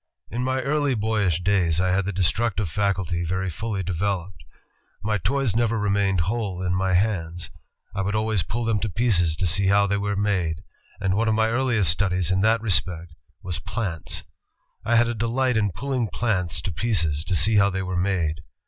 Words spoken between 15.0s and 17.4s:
a delight in pulling plants to pieces to